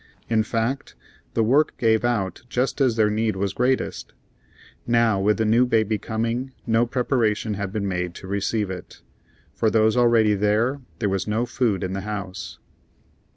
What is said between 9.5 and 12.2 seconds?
For those already there, there was no food in the